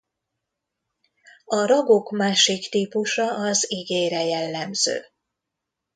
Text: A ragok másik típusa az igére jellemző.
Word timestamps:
A 1.45 1.65
ragok 1.65 2.11
másik 2.11 2.69
típusa 2.69 3.35
az 3.35 3.71
igére 3.71 4.23
jellemző. 4.23 5.01